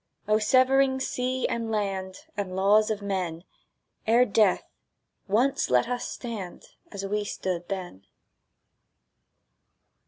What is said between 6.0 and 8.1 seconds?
stand As we stood then!